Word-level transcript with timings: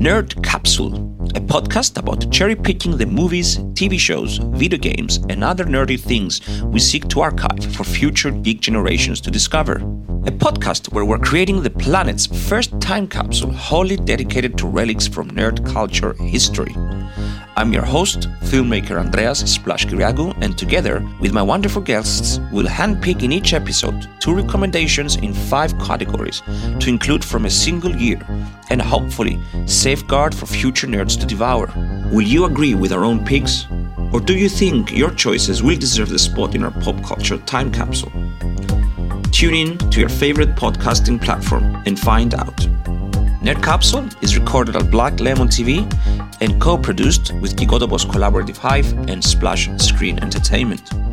Nerd 0.00 0.42
Capsule, 0.42 0.94
a 1.36 1.40
podcast 1.40 1.98
about 1.98 2.32
cherry 2.32 2.56
picking 2.56 2.96
the 2.96 3.04
movies, 3.04 3.58
TV 3.74 3.98
shows, 3.98 4.38
video 4.38 4.78
games, 4.78 5.18
and 5.28 5.44
other 5.44 5.66
nerdy 5.66 6.00
things 6.00 6.40
we 6.62 6.78
seek 6.80 7.06
to 7.08 7.20
archive 7.20 7.62
for 7.74 7.84
future 7.84 8.30
geek 8.30 8.60
generations 8.60 9.20
to 9.20 9.30
discover. 9.30 9.74
A 10.24 10.32
podcast 10.32 10.90
where 10.94 11.04
we're 11.04 11.18
creating 11.18 11.62
the 11.62 11.68
planet's 11.68 12.24
first 12.48 12.80
time 12.80 13.06
capsule 13.06 13.52
wholly 13.52 13.98
dedicated 13.98 14.56
to 14.56 14.66
relics 14.66 15.06
from 15.06 15.30
nerd 15.32 15.70
culture 15.70 16.14
history. 16.14 16.74
I'm 17.60 17.74
your 17.74 17.84
host, 17.84 18.20
filmmaker 18.44 18.98
Andreas 18.98 19.40
Splash 19.40 19.84
Kyriakou, 19.84 20.34
and 20.40 20.56
together 20.56 21.06
with 21.20 21.34
my 21.34 21.42
wonderful 21.42 21.82
guests, 21.82 22.40
we'll 22.50 22.64
handpick 22.64 23.22
in 23.22 23.32
each 23.32 23.52
episode 23.52 24.08
two 24.18 24.34
recommendations 24.34 25.16
in 25.16 25.34
five 25.34 25.78
categories 25.78 26.40
to 26.80 26.88
include 26.88 27.22
from 27.22 27.44
a 27.44 27.50
single 27.50 27.94
year 27.94 28.18
and 28.70 28.80
hopefully 28.80 29.38
safeguard 29.66 30.34
for 30.34 30.46
future 30.46 30.86
nerds 30.86 31.20
to 31.20 31.26
devour. 31.26 31.66
Will 32.10 32.26
you 32.26 32.46
agree 32.46 32.74
with 32.74 32.94
our 32.94 33.04
own 33.04 33.22
picks? 33.26 33.66
Or 34.10 34.20
do 34.20 34.32
you 34.38 34.48
think 34.48 34.90
your 34.90 35.10
choices 35.10 35.62
will 35.62 35.76
deserve 35.76 36.08
the 36.08 36.18
spot 36.18 36.54
in 36.54 36.64
our 36.64 36.70
pop 36.70 37.04
culture 37.04 37.36
time 37.36 37.70
capsule? 37.70 38.10
Tune 39.32 39.54
in 39.54 39.76
to 39.90 40.00
your 40.00 40.08
favorite 40.08 40.56
podcasting 40.56 41.20
platform 41.20 41.82
and 41.84 42.00
find 42.00 42.32
out. 42.32 42.56
Nerd 43.42 43.62
Capsule 43.62 44.06
is 44.20 44.38
recorded 44.38 44.76
at 44.76 44.90
Black 44.90 45.18
Lemon 45.18 45.48
TV 45.48 45.88
and 46.40 46.60
co 46.60 46.76
produced 46.76 47.32
with 47.34 47.56
Gigodobos 47.56 48.04
Collaborative 48.04 48.56
Hive 48.56 48.92
and 49.08 49.22
Splash 49.22 49.68
Screen 49.78 50.18
Entertainment. 50.18 51.09